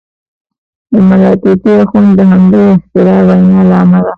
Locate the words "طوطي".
1.41-1.71